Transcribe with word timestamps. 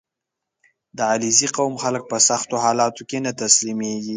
•د 0.97 0.99
علیزي 1.11 1.47
قوم 1.57 1.73
خلک 1.83 2.03
په 2.11 2.17
سختو 2.27 2.55
حالاتو 2.65 3.01
کې 3.09 3.17
نه 3.25 3.31
تسلیمېږي. 3.41 4.09